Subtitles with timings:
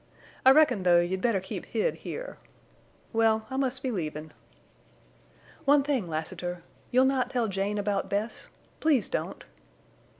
[0.43, 2.39] I reckon, though, you'd better keep hid here.
[3.13, 4.33] Well, I must be leavin'."
[5.65, 6.63] "One thing, Lassiter.
[6.89, 8.49] You'll not tell Jane about Bess?
[8.79, 9.43] Please don't!"